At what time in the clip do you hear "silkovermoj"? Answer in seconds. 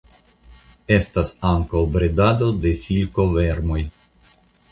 2.81-3.79